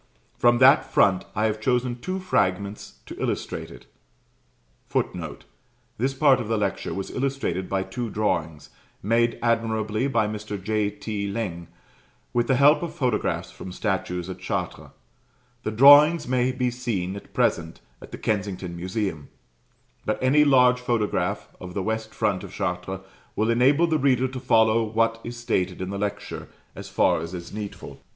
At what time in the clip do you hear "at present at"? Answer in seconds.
17.15-18.11